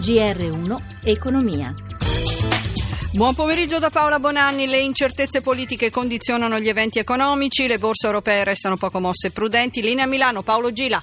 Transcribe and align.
GR1 0.00 0.80
Economia. 1.04 1.74
Buon 3.12 3.34
pomeriggio 3.34 3.78
da 3.78 3.90
Paola 3.90 4.18
Bonanni. 4.18 4.66
Le 4.66 4.78
incertezze 4.78 5.42
politiche 5.42 5.90
condizionano 5.90 6.58
gli 6.58 6.68
eventi 6.68 6.98
economici, 6.98 7.66
le 7.66 7.76
borse 7.76 8.06
europee 8.06 8.42
restano 8.44 8.78
poco 8.78 8.98
mosse 8.98 9.26
e 9.26 9.30
prudenti. 9.30 9.82
Linea 9.82 10.06
Milano, 10.06 10.40
Paolo 10.40 10.72
Gila. 10.72 11.02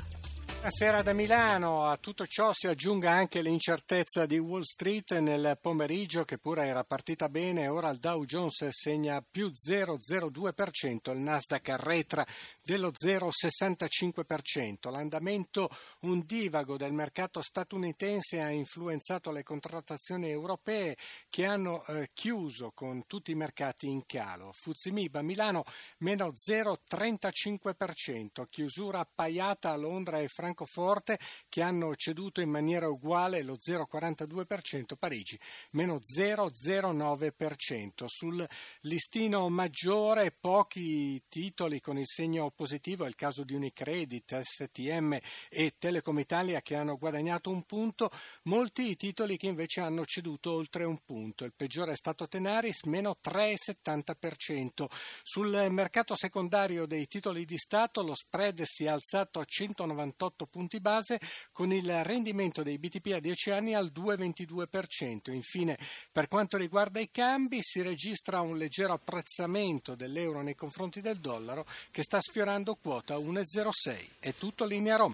Buonasera 0.67 1.01
da 1.01 1.13
Milano, 1.13 1.85
a 1.85 1.95
tutto 1.95 2.27
ciò 2.27 2.51
si 2.51 2.67
aggiunga 2.67 3.09
anche 3.09 3.41
l'incertezza 3.41 4.25
di 4.25 4.37
Wall 4.37 4.63
Street 4.63 5.17
nel 5.19 5.57
pomeriggio 5.61 6.25
che 6.25 6.37
pure 6.37 6.65
era 6.65 6.83
partita 6.83 7.29
bene, 7.29 7.69
ora 7.69 7.89
il 7.89 7.99
Dow 7.99 8.25
Jones 8.25 8.67
segna 8.71 9.21
più 9.21 9.47
0,02%, 9.47 11.13
il 11.13 11.19
Nasdaq 11.19 11.69
arretra 11.69 12.27
dello 12.61 12.91
0,65%. 12.91 14.91
L'andamento 14.91 15.69
un 16.01 16.25
divago 16.25 16.75
del 16.75 16.91
mercato 16.91 17.41
statunitense 17.41 18.41
ha 18.41 18.49
influenzato 18.49 19.31
le 19.31 19.43
contrattazioni 19.43 20.29
europee 20.29 20.97
che 21.29 21.45
hanno 21.45 21.85
eh, 21.85 22.09
chiuso 22.13 22.73
con 22.75 23.07
tutti 23.07 23.31
i 23.31 23.35
mercati 23.35 23.87
in 23.87 24.05
calo. 24.05 24.51
Fuzimib 24.51 25.15
a 25.15 25.21
Milano 25.21 25.63
meno 25.99 26.33
0,35%, 26.33 28.49
chiusura 28.49 28.99
appaiata 28.99 29.71
a 29.71 29.77
Londra 29.77 30.19
e 30.19 30.27
Francoforte 30.27 30.55
Francoforte 30.57 31.19
che 31.47 31.61
hanno 31.61 31.95
ceduto 31.95 32.41
in 32.41 32.49
maniera 32.49 32.89
uguale 32.89 33.43
lo 33.43 33.55
0,42%, 33.55 34.95
Parigi 34.97 35.39
meno 35.71 35.99
0,09%. 35.99 38.05
Sul 38.07 38.47
listino 38.81 39.47
maggiore 39.49 40.31
pochi 40.31 41.21
titoli 41.27 41.79
con 41.79 41.99
il 41.99 42.07
segno 42.07 42.49
positivo, 42.49 43.05
è 43.05 43.07
il 43.07 43.15
caso 43.15 43.43
di 43.43 43.53
Unicredit, 43.53 44.39
STM 44.39 45.19
e 45.49 45.75
Telecom 45.77 46.17
Italia 46.17 46.61
che 46.61 46.75
hanno 46.75 46.97
guadagnato 46.97 47.51
un 47.51 47.61
punto, 47.63 48.09
molti 48.43 48.89
i 48.89 48.95
titoli 48.95 49.37
che 49.37 49.47
invece 49.47 49.81
hanno 49.81 50.05
ceduto 50.05 50.53
oltre 50.53 50.85
un 50.85 50.97
punto. 51.05 51.45
Il 51.45 51.53
peggiore 51.55 51.91
è 51.91 51.95
stato 51.95 52.27
Tenaris, 52.27 52.85
meno 52.85 53.17
3,70%. 53.23 54.87
Sul 55.21 55.67
mercato 55.69 56.15
secondario 56.15 56.87
dei 56.87 57.05
titoli 57.05 57.45
di 57.45 57.57
Stato 57.57 58.01
lo 58.01 58.15
spread 58.15 58.63
si 58.63 58.85
è 58.85 58.87
alzato 58.87 59.39
a 59.39 59.45
198 59.45 60.46
punti 60.47 60.79
base 60.79 61.19
con 61.51 61.71
il 61.71 62.03
rendimento 62.03 62.63
dei 62.63 62.77
BTP 62.77 63.13
a 63.13 63.19
10 63.19 63.51
anni 63.51 63.73
al 63.73 63.91
2,22%. 63.93 65.31
Infine, 65.31 65.77
per 66.11 66.27
quanto 66.27 66.57
riguarda 66.57 66.99
i 66.99 67.09
cambi, 67.11 67.59
si 67.61 67.81
registra 67.81 68.41
un 68.41 68.57
leggero 68.57 68.93
apprezzamento 68.93 69.95
dell'euro 69.95 70.41
nei 70.41 70.55
confronti 70.55 71.01
del 71.01 71.17
dollaro 71.17 71.65
che 71.91 72.03
sta 72.03 72.19
sfiorando 72.19 72.75
quota 72.75 73.15
1,06. 73.17 74.07
È 74.19 74.33
tutto 74.33 74.65
linea 74.65 74.95
Roma 74.97 75.13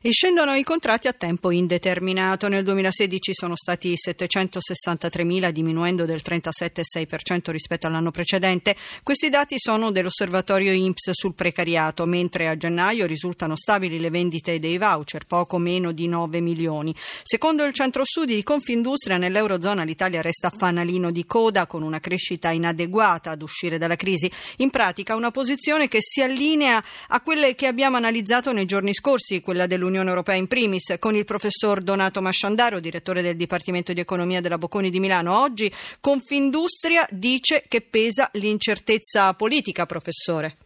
e 0.00 0.10
scendono 0.10 0.54
i 0.54 0.62
contratti 0.62 1.08
a 1.08 1.12
tempo 1.12 1.50
indeterminato. 1.50 2.48
Nel 2.48 2.64
2016 2.64 3.34
sono 3.34 3.56
stati 3.56 3.94
763.000, 3.94 5.50
diminuendo 5.50 6.04
del 6.04 6.20
37,6% 6.24 7.50
rispetto 7.50 7.86
all'anno 7.86 8.10
precedente. 8.10 8.76
Questi 9.02 9.28
dati 9.28 9.56
sono 9.58 9.90
dell'osservatorio 9.90 10.72
INPS 10.72 11.10
sul 11.12 11.34
precariato, 11.34 12.06
mentre 12.06 12.48
a 12.48 12.56
gennaio 12.56 13.06
risultano 13.06 13.56
stabili 13.56 13.98
le 13.98 14.10
vendite 14.10 14.58
dei 14.58 14.78
voucher, 14.78 15.26
poco 15.26 15.58
meno 15.58 15.92
di 15.92 16.08
9 16.08 16.40
milioni. 16.40 16.94
Secondo 17.22 17.64
il 17.64 17.72
centro 17.72 18.04
studi 18.04 18.34
di 18.34 18.42
Confindustria, 18.42 19.16
nell'Eurozona 19.16 19.82
l'Italia 19.82 20.22
resta 20.22 20.50
fanalino 20.50 21.10
di 21.10 21.26
coda 21.26 21.66
con 21.66 21.82
una 21.82 22.00
crescita 22.00 22.50
inadeguata 22.50 23.30
ad 23.30 23.42
uscire 23.42 23.78
dalla 23.78 23.96
crisi. 23.96 24.30
In 24.58 24.70
pratica 24.70 25.14
una 25.14 25.30
posizione 25.30 25.88
che 25.88 25.98
si 26.00 26.22
allinea 26.22 26.82
a 27.08 27.20
quelle 27.20 27.54
che 27.54 27.66
abbiamo 27.66 27.96
analizzato 27.96 28.52
nei 28.52 28.66
giorni 28.66 28.94
scorsi, 28.94 29.40
quella 29.40 29.57
dell'Unione 29.66 29.88
dell'Unione 29.88 30.08
Europea 30.10 30.34
in 30.36 30.46
primis, 30.46 30.94
con 30.98 31.14
il 31.14 31.24
professor 31.24 31.80
Donato 31.80 32.20
Masciandaro, 32.20 32.80
direttore 32.80 33.22
del 33.22 33.36
Dipartimento 33.36 33.92
di 33.92 34.00
Economia 34.00 34.40
della 34.40 34.58
Bocconi 34.58 34.90
di 34.90 35.00
Milano. 35.00 35.40
Oggi 35.40 35.72
Confindustria 36.00 37.06
dice 37.10 37.64
che 37.66 37.80
pesa 37.80 38.28
l'incertezza 38.34 39.32
politica, 39.34 39.86
professore. 39.86 40.56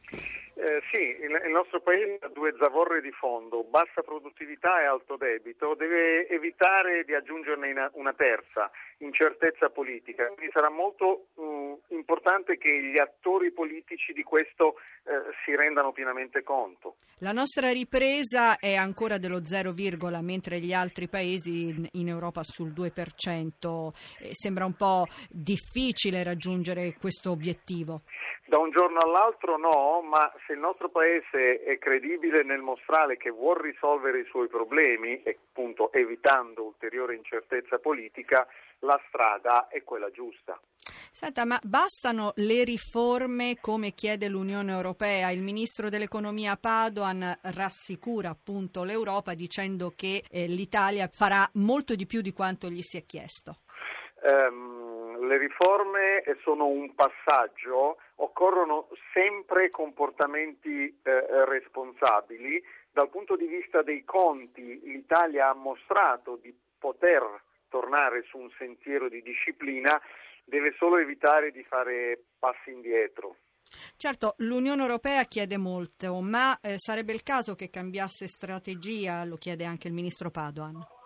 Eh, 0.62 0.80
sì, 0.92 1.00
il, 1.00 1.50
nostro 1.50 1.80
paese 1.80 2.18
ha 2.20 2.28
due 2.28 2.54
zavorre 2.56 3.00
di 3.00 3.10
fondo, 3.10 3.64
bassa 3.64 4.02
produttività 4.02 4.80
e 4.80 4.84
alto 4.84 5.16
debito, 5.16 5.74
deve 5.74 6.28
evitare 6.28 7.02
di 7.02 7.14
aggiungerne 7.14 7.72
una, 7.72 7.90
una 7.94 8.12
terza, 8.12 8.70
incertezza 8.98 9.70
politica. 9.70 10.28
Quindi 10.28 10.52
sarà 10.54 10.70
molto 10.70 11.26
uh, 11.34 11.80
importante 11.88 12.58
che 12.58 12.70
gli 12.80 13.00
attori 13.00 13.50
politici 13.50 14.12
di 14.12 14.22
questo 14.22 14.76
uh, 15.02 15.10
si 15.44 15.56
rendano 15.56 15.90
pienamente 15.90 16.44
conto. 16.44 16.94
La 17.18 17.32
nostra 17.32 17.72
ripresa 17.72 18.56
è 18.56 18.76
ancora 18.76 19.18
dello 19.18 19.44
0, 19.44 19.72
mentre 20.22 20.60
gli 20.60 20.72
altri 20.72 21.08
paesi 21.08 21.70
in, 21.70 21.88
in 21.92 22.06
Europa 22.06 22.42
sul 22.44 22.70
2%. 22.70 23.90
Eh, 24.20 24.28
sembra 24.30 24.64
un 24.64 24.74
po' 24.74 25.06
difficile 25.28 26.22
raggiungere 26.22 26.94
questo 27.00 27.32
obiettivo. 27.32 28.02
Da 28.52 28.58
un 28.58 28.70
giorno 28.70 28.98
all'altro 28.98 29.56
no, 29.56 30.02
ma 30.02 30.30
se 30.46 30.52
il 30.52 30.58
nostro 30.58 30.90
Paese 30.90 31.62
è 31.62 31.78
credibile 31.78 32.42
nel 32.42 32.60
mostrare 32.60 33.16
che 33.16 33.30
vuol 33.30 33.56
risolvere 33.56 34.20
i 34.20 34.26
suoi 34.28 34.46
problemi, 34.48 35.22
e 35.22 35.38
appunto 35.48 35.90
evitando 35.90 36.64
ulteriore 36.64 37.14
incertezza 37.14 37.78
politica, 37.78 38.46
la 38.80 39.00
strada 39.08 39.68
è 39.68 39.82
quella 39.84 40.10
giusta. 40.10 40.60
Senta, 41.10 41.46
ma 41.46 41.58
bastano 41.62 42.32
le 42.34 42.62
riforme 42.64 43.56
come 43.58 43.92
chiede 43.92 44.28
l'Unione 44.28 44.72
Europea? 44.72 45.30
Il 45.30 45.42
ministro 45.42 45.88
dell'economia 45.88 46.58
Padoan 46.58 47.38
rassicura 47.54 48.28
appunto 48.28 48.84
l'Europa 48.84 49.32
dicendo 49.32 49.94
che 49.96 50.24
eh, 50.30 50.46
l'Italia 50.46 51.08
farà 51.10 51.48
molto 51.54 51.94
di 51.94 52.04
più 52.04 52.20
di 52.20 52.34
quanto 52.34 52.68
gli 52.68 52.82
si 52.82 52.98
è 52.98 53.06
chiesto. 53.06 53.60
Um, 54.22 55.26
le 55.26 55.36
riforme 55.36 56.22
sono 56.42 56.66
un 56.66 56.94
passaggio, 56.94 57.98
occorrono 58.16 58.88
sempre 59.12 59.70
comportamenti 59.70 61.00
eh, 61.02 61.44
responsabili. 61.44 62.62
Dal 62.90 63.08
punto 63.08 63.36
di 63.36 63.46
vista 63.46 63.82
dei 63.82 64.04
conti 64.04 64.80
l'Italia 64.84 65.48
ha 65.48 65.54
mostrato 65.54 66.38
di 66.40 66.54
poter 66.78 67.22
tornare 67.68 68.22
su 68.28 68.38
un 68.38 68.50
sentiero 68.58 69.08
di 69.08 69.22
disciplina, 69.22 70.00
deve 70.44 70.74
solo 70.76 70.98
evitare 70.98 71.50
di 71.50 71.62
fare 71.64 72.22
passi 72.38 72.70
indietro. 72.70 73.36
Certo, 73.96 74.34
l'Unione 74.38 74.82
Europea 74.82 75.24
chiede 75.24 75.56
molto, 75.56 76.20
ma 76.20 76.58
eh, 76.60 76.74
sarebbe 76.76 77.12
il 77.12 77.22
caso 77.22 77.54
che 77.54 77.70
cambiasse 77.70 78.26
strategia, 78.28 79.24
lo 79.24 79.36
chiede 79.36 79.64
anche 79.64 79.88
il 79.88 79.94
ministro 79.94 80.30
Padoan. 80.30 81.00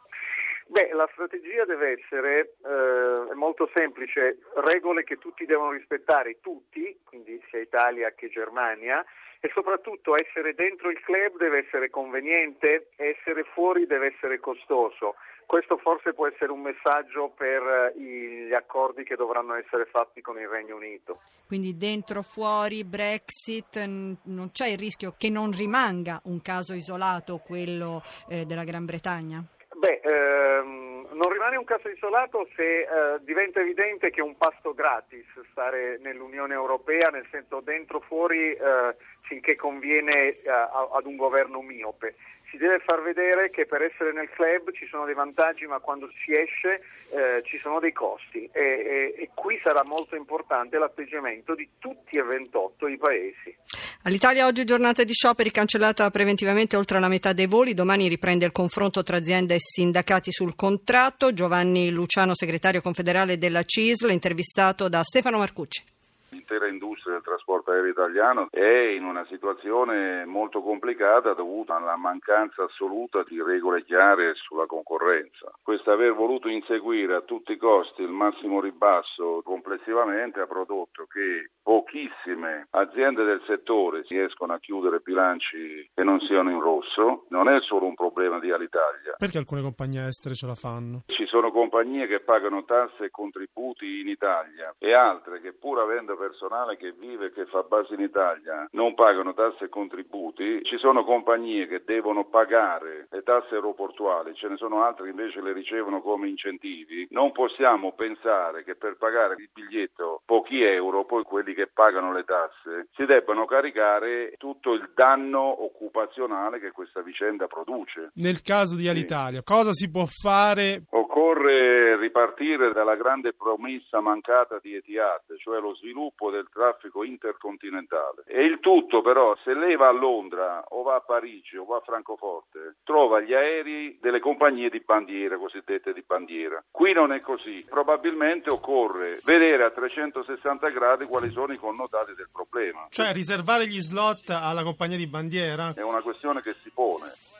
Beh, 0.68 0.90
la 0.92 1.08
strategia 1.12 1.64
deve 1.64 1.98
essere 2.00 2.56
eh, 2.64 3.34
molto 3.34 3.70
semplice, 3.72 4.38
regole 4.64 5.04
che 5.04 5.16
tutti 5.16 5.46
devono 5.46 5.70
rispettare, 5.70 6.40
tutti, 6.40 6.98
quindi 7.04 7.40
sia 7.48 7.60
Italia 7.60 8.10
che 8.10 8.28
Germania, 8.28 9.04
e 9.40 9.50
soprattutto 9.54 10.18
essere 10.18 10.54
dentro 10.54 10.90
il 10.90 11.00
club 11.00 11.36
deve 11.38 11.64
essere 11.66 11.88
conveniente, 11.88 12.88
essere 12.96 13.44
fuori 13.44 13.86
deve 13.86 14.12
essere 14.16 14.40
costoso. 14.40 15.14
Questo 15.46 15.76
forse 15.76 16.12
può 16.12 16.26
essere 16.26 16.50
un 16.50 16.62
messaggio 16.62 17.28
per 17.28 17.94
eh, 17.94 18.00
gli 18.00 18.52
accordi 18.52 19.04
che 19.04 19.14
dovranno 19.14 19.54
essere 19.54 19.84
fatti 19.86 20.20
con 20.20 20.40
il 20.40 20.48
Regno 20.48 20.74
Unito. 20.74 21.20
Quindi 21.46 21.76
dentro, 21.76 22.22
fuori, 22.22 22.82
Brexit, 22.82 23.76
non 23.84 24.50
c'è 24.50 24.66
il 24.66 24.78
rischio 24.78 25.14
che 25.16 25.30
non 25.30 25.52
rimanga 25.52 26.20
un 26.24 26.42
caso 26.42 26.72
isolato 26.74 27.38
quello 27.38 28.02
eh, 28.28 28.44
della 28.44 28.64
Gran 28.64 28.84
Bretagna? 28.84 29.44
Beh, 29.86 30.00
ehm, 30.02 31.10
non 31.12 31.30
rimane 31.30 31.56
un 31.56 31.62
caso 31.62 31.88
isolato 31.88 32.48
se 32.56 32.80
eh, 32.80 32.86
diventa 33.20 33.60
evidente 33.60 34.10
che 34.10 34.18
è 34.18 34.24
un 34.24 34.36
pasto 34.36 34.74
gratis 34.74 35.24
stare 35.52 36.00
nell'Unione 36.02 36.54
Europea, 36.54 37.08
nel 37.10 37.24
senso 37.30 37.60
dentro 37.60 38.00
fuori 38.00 38.50
eh, 38.50 38.96
finché 39.20 39.54
conviene 39.54 40.30
eh, 40.30 40.50
ad 40.50 41.06
un 41.06 41.14
governo 41.14 41.60
miope 41.62 42.16
si 42.56 42.62
deve 42.62 42.80
far 42.80 43.02
vedere 43.02 43.50
che 43.50 43.66
per 43.66 43.82
essere 43.82 44.12
nel 44.12 44.30
club 44.30 44.72
ci 44.72 44.86
sono 44.86 45.04
dei 45.04 45.14
vantaggi, 45.14 45.66
ma 45.66 45.78
quando 45.78 46.08
si 46.08 46.34
esce 46.34 46.80
eh, 47.12 47.42
ci 47.44 47.58
sono 47.58 47.78
dei 47.78 47.92
costi 47.92 48.48
e, 48.52 48.60
e, 48.60 49.14
e, 49.18 49.30
qui 49.34 49.60
sarà 49.62 49.84
molto 49.84 50.16
importante 50.16 50.78
l'atteggiamento 50.78 51.54
di 51.54 51.68
tutti 51.78 52.16
e 52.16 52.22
28 52.22 52.88
i 52.88 52.96
paesi. 52.96 53.56
All'Italia 54.02 54.46
oggi 54.46 54.64
giornata 54.64 55.04
di 55.04 55.12
scioperi 55.12 55.50
cancellata 55.50 56.10
preventivamente 56.10 56.76
oltre 56.76 56.98
la 56.98 57.08
metà 57.08 57.32
dei 57.32 57.46
voli, 57.46 57.74
domani 57.74 58.08
riprende 58.08 58.44
il 58.44 58.52
confronto 58.52 59.02
tra 59.02 59.16
azienda 59.16 59.54
e 59.54 59.60
sindacati 59.60 60.32
sul 60.32 60.54
contratto. 60.56 61.32
Giovanni 61.32 61.90
Luciano, 61.90 62.34
segretario 62.34 62.80
confederale 62.80 63.38
della 63.38 63.64
CISL, 63.64 64.10
intervistato 64.10 64.88
da 64.88 65.02
Stefano 65.02 65.38
Marcucci. 65.38 65.94
L'intera 66.36 66.68
industria 66.68 67.14
del 67.14 67.22
trasporto 67.22 67.70
aereo 67.70 67.90
italiano 67.90 68.48
è 68.50 68.94
in 68.94 69.04
una 69.04 69.24
situazione 69.26 70.24
molto 70.26 70.60
complicata 70.62 71.32
dovuta 71.32 71.76
alla 71.76 71.96
mancanza 71.96 72.64
assoluta 72.64 73.24
di 73.26 73.42
regole 73.42 73.84
chiare 73.84 74.34
sulla 74.34 74.66
concorrenza. 74.66 75.52
Questo 75.62 75.90
aver 75.90 76.12
voluto 76.12 76.48
inseguire 76.48 77.14
a 77.14 77.22
tutti 77.22 77.52
i 77.52 77.56
costi 77.56 78.02
il 78.02 78.10
massimo 78.10 78.60
ribasso 78.60 79.40
complessivamente 79.42 80.40
ha 80.40 80.46
prodotto 80.46 81.06
che 81.06 81.50
pochissime 81.62 82.68
aziende 82.70 83.24
del 83.24 83.42
settore 83.46 84.04
riescono 84.06 84.52
a 84.52 84.58
chiudere 84.58 85.00
bilanci 85.00 85.90
che 85.94 86.04
non 86.04 86.20
siano 86.20 86.50
in 86.50 86.60
rosso. 86.60 87.24
Non 87.30 87.48
è 87.48 87.60
solo 87.62 87.86
un 87.86 87.94
problema 87.94 88.38
di 88.38 88.50
Alitalia. 88.50 89.14
Perché 89.16 89.38
alcune 89.38 89.62
compagnie 89.62 90.06
estere 90.06 90.34
ce 90.34 90.46
la 90.46 90.54
fanno? 90.54 91.02
Ci 91.06 91.26
sono 91.26 91.50
compagnie 91.50 92.06
che 92.06 92.20
pagano 92.20 92.64
tasse 92.64 93.04
e 93.06 93.10
contributi 93.10 94.00
in 94.00 94.08
Italia 94.08 94.74
e 94.78 94.92
altre 94.92 95.40
che 95.40 95.52
pur 95.54 95.80
avendo 95.80 96.16
personale 96.26 96.76
che 96.76 96.92
vive 96.92 97.26
e 97.26 97.32
che 97.32 97.46
fa 97.46 97.62
base 97.62 97.94
in 97.94 98.00
Italia 98.00 98.68
non 98.72 98.94
pagano 98.94 99.32
tasse 99.32 99.64
e 99.64 99.68
contributi. 99.68 100.60
Ci 100.64 100.76
sono 100.78 101.04
compagnie 101.04 101.68
che 101.68 101.82
devono 101.84 102.24
pagare 102.24 103.06
le 103.10 103.22
tasse 103.22 103.54
aeroportuali, 103.54 104.34
ce 104.34 104.48
ne 104.48 104.56
sono 104.56 104.82
altre 104.82 105.04
che 105.04 105.10
invece 105.10 105.40
le 105.40 105.52
ricevono 105.52 106.00
come 106.00 106.28
incentivi. 106.28 107.06
Non 107.10 107.30
possiamo 107.30 107.92
pensare 107.92 108.64
che 108.64 108.74
per 108.74 108.96
pagare 108.96 109.36
il 109.38 109.48
biglietto 109.52 110.22
pochi 110.24 110.62
euro, 110.62 111.04
poi 111.04 111.22
quelli 111.22 111.54
che 111.54 111.68
pagano 111.68 112.12
le 112.12 112.24
tasse, 112.24 112.88
si 112.94 113.04
debbano 113.04 113.44
caricare 113.44 114.34
tutto 114.36 114.72
il 114.72 114.90
danno 114.94 115.62
occupazionale 115.64 116.58
che 116.58 116.72
questa 116.72 117.02
vicenda 117.02 117.46
produce. 117.46 118.10
Nel 118.14 118.42
caso 118.42 118.74
di 118.74 118.88
Alitalia, 118.88 119.38
sì. 119.38 119.44
cosa 119.44 119.72
si 119.72 119.90
può 119.90 120.06
fare? 120.06 120.82
Occorre 120.90 121.96
ripartire 121.96 122.72
dalla 122.72 122.96
grande 122.96 123.32
promessa 123.32 124.00
mancata 124.00 124.58
di 124.60 124.74
Etihad, 124.74 125.36
cioè 125.38 125.60
lo 125.60 125.74
sviluppo 125.74 126.15
del 126.30 126.48
traffico 126.50 127.04
intercontinentale. 127.04 128.24
E 128.26 128.44
il 128.44 128.58
tutto 128.60 129.02
però, 129.02 129.36
se 129.44 129.54
lei 129.54 129.76
va 129.76 129.88
a 129.88 129.92
Londra 129.92 130.64
o 130.68 130.82
va 130.82 130.96
a 130.96 131.00
Parigi 131.00 131.56
o 131.56 131.64
va 131.64 131.76
a 131.76 131.82
Francoforte, 131.84 132.76
trova 132.82 133.20
gli 133.20 133.34
aerei 133.34 133.98
delle 134.00 134.20
compagnie 134.20 134.70
di 134.70 134.80
bandiera, 134.80 135.36
cosiddette 135.36 135.92
di 135.92 136.02
bandiera. 136.06 136.62
Qui 136.70 136.92
non 136.92 137.12
è 137.12 137.20
così. 137.20 137.64
Probabilmente 137.68 138.50
occorre 138.50 139.20
vedere 139.24 139.64
a 139.64 139.70
360 139.70 140.68
gradi 140.70 141.04
quali 141.04 141.30
sono 141.30 141.52
i 141.52 141.58
connotati 141.58 142.14
del 142.14 142.30
problema. 142.32 142.86
Cioè 142.88 143.12
riservare 143.12 143.66
gli 143.66 143.80
slot 143.80 144.30
alla 144.30 144.62
compagnia 144.62 144.96
di 144.96 145.06
bandiera? 145.06 145.72
È 145.74 145.82
una 145.82 146.00
questione 146.00 146.40
che 146.40 146.54
si 146.62 146.70
pone. 146.70 147.35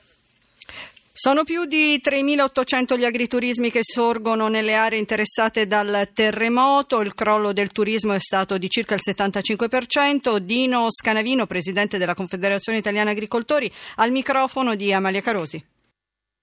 Sono 1.19 1.45
più 1.45 1.65
di 1.65 1.99
3.800 2.05 2.99
gli 2.99 3.07
agriturismi 3.07 3.71
che 3.71 3.81
sorgono 3.83 4.49
nelle 4.49 4.75
aree 4.75 4.99
interessate 4.99 5.67
dal 5.67 6.11
terremoto, 6.13 7.01
il 7.01 7.15
crollo 7.15 7.55
del 7.55 7.73
turismo 7.73 8.13
è 8.13 8.21
stato 8.21 8.59
di 8.59 8.69
circa 8.69 8.97
il 8.97 9.01
75%. 9.03 10.37
Dino 10.37 10.89
Scanavino, 10.91 11.47
presidente 11.47 11.97
della 11.97 12.13
Confederazione 12.13 12.77
Italiana 12.77 13.13
Agricoltori, 13.13 13.73
al 13.95 14.11
microfono 14.11 14.75
di 14.75 14.93
Amalia 14.93 15.23
Carosi. 15.23 15.65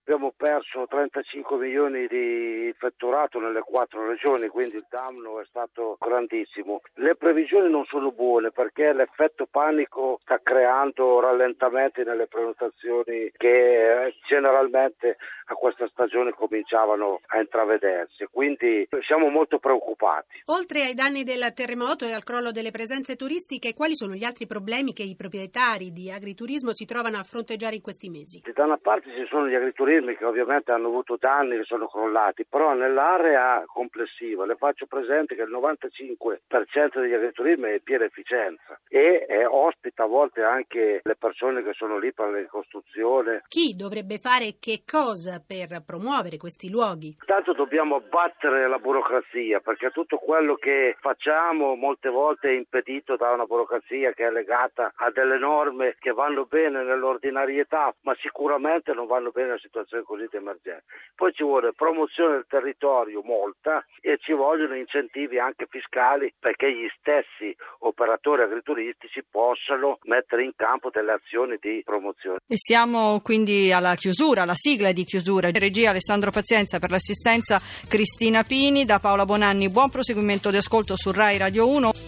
Abbiamo 0.06 0.34
perso 0.36 0.86
35 0.86 1.56
milioni 1.56 2.08
di 2.08 2.76
fatturato 2.78 3.40
nelle 3.40 3.62
quattro 3.62 4.06
regioni, 4.06 4.50
quindi 4.50 4.76
il 4.76 4.86
danno 4.90 5.40
è 5.40 5.46
stato 5.46 5.96
grandissimo. 5.98 6.82
Le 6.96 7.16
previsioni 7.16 7.70
non 7.70 7.86
sono 7.86 8.12
buone 8.12 8.52
perché 8.52 8.92
l'effetto 8.92 9.48
panico 9.50 10.20
sta 10.24 10.42
creando 10.44 11.22
rallentamenti 11.22 12.04
nelle 12.04 12.28
prenotazioni 12.28 13.32
che 13.38 14.08
eh, 14.08 14.16
generalmente 14.28 15.16
a 15.46 15.54
questa 15.54 15.88
stagione 15.88 16.32
cominciavano 16.32 17.22
a 17.28 17.40
intravedersi, 17.40 18.28
quindi 18.30 18.86
siamo 19.08 19.30
molto 19.30 19.58
preoccupati. 19.58 20.42
Oltre 20.48 20.82
ai 20.82 20.96
danni 20.96 21.24
del 21.24 21.54
terremoto 21.54 22.04
e 22.04 22.12
al 22.12 22.24
crollo 22.24 22.52
delle 22.52 22.72
presenze 22.72 23.16
turistiche, 23.16 23.74
quali 23.74 23.96
sono 23.96 24.16
gli 24.16 24.26
altri 24.26 24.48
problemi 24.48 24.92
che 24.92 25.04
i 25.04 25.16
proprietari 25.16 25.92
di 25.92 26.12
agriturismo 26.12 26.74
si 26.74 26.84
trovano 26.86 27.18
a 27.18 27.24
fronteggiare 27.24 27.76
in 27.76 27.82
questi 27.82 28.10
mesi? 28.10 28.42
Da 28.54 28.66
una 28.66 28.78
parte 28.78 29.10
ci 29.12 29.26
sono 29.30 29.48
gli 29.48 29.56
agriturismi 29.56 29.93
organismi 29.94 30.16
che 30.16 30.26
ovviamente 30.26 30.72
hanno 30.72 30.88
avuto 30.88 31.18
danni 31.20 31.58
che 31.58 31.64
sono 31.64 31.88
crollati, 31.88 32.46
però 32.46 32.74
nell'area 32.74 33.64
complessiva 33.66 34.46
le 34.46 34.56
faccio 34.56 34.86
presente 34.88 35.36
che 35.36 35.44
il 35.44 35.52
95% 35.52 37.00
degli 37.00 37.14
agriturismi 37.14 37.70
è 37.70 37.80
piena 37.80 38.06
efficienza 38.06 38.80
e 38.88 39.26
è, 39.26 39.46
ospita 39.48 40.04
a 40.04 40.08
volte 40.08 40.42
anche 40.42 41.02
le 41.04 41.16
persone 41.16 41.64
che 41.64 41.74
sono 41.74 41.98
lì 41.98 42.14
per 42.14 42.30
la 42.30 42.40
ricostruzione. 42.40 43.44
Chi 43.48 43.76
dovrebbe 43.76 44.18
fare 44.18 44.56
che 44.60 44.84
cosa 44.90 45.44
per 45.46 45.84
promuovere 45.86 46.38
questi 46.38 46.70
luoghi? 46.70 47.16
Tanto 47.26 47.54
dobbiamo 47.54 47.96
abbattere 47.96 48.68
la 48.68 48.80
burocrazia 48.80 49.60
perché 49.60 49.92
tutto 49.92 50.18
quello 50.18 50.56
che 50.56 50.96
facciamo 51.00 51.76
molte 51.76 52.10
volte 52.10 52.50
è 52.50 52.54
impedito 52.54 53.16
da 53.16 53.32
una 53.32 53.46
burocrazia 53.46 54.14
che 54.14 54.26
è 54.26 54.32
legata 54.32 54.94
a 54.96 55.12
delle 55.12 55.38
norme 55.38 55.96
che 56.00 56.12
vanno 56.12 56.46
bene 56.46 56.84
nell'ordinarietà 56.84 57.94
ma 58.02 58.16
sicuramente 58.20 58.94
non 58.94 59.08
vanno 59.08 59.32
bene 59.32 59.44
nella 59.44 59.60
situazione 59.60 59.83
situazione 59.84 60.04
così 60.04 60.28
di. 60.30 60.84
Poi 61.16 61.32
ci 61.34 61.44
vuole 61.44 61.74
promozione 61.74 62.36
del 62.36 62.46
territorio, 62.48 63.22
molta, 63.24 63.86
e 64.02 64.18
ci 64.20 64.34
vogliono 64.34 64.76
incentivi 64.76 65.40
anche 65.40 65.68
fiscali 65.70 66.34
perché 66.40 66.72
gli 66.72 66.88
stessi 66.98 67.56
operatori 67.80 68.42
agrituristici 68.42 69.24
possano 69.30 70.00
mettere 70.04 70.44
in 70.44 70.52
campo 70.56 70.90
delle 70.90 71.14
azioni 71.14 71.58
di 71.60 71.82
promozione. 71.84 72.40
E 72.48 72.56
siamo 72.58 73.22
quindi 73.22 73.72
alla 73.72 73.96
chiusura, 73.96 74.44
alla 74.44 74.56
sigla 74.56 74.92
di 74.92 75.04
chiusura. 75.04 75.52
Regia 75.52 75.92
Alessandro 75.92 76.32
Pazienza 76.32 76.80
per 76.80 76.90
l'assistenza 76.90 77.60
Cristina 77.88 78.44
Pini, 78.44 78.86
da 78.86 79.00
Paola 79.00 79.26
Bonanni. 79.26 79.70
Buon 79.70 79.90
proseguimento 79.90 80.50
di 80.50 80.58
ascolto 80.58 80.96
su 80.96 81.12
Rai 81.12 81.38
Radio 81.38 81.68
1. 81.70 82.03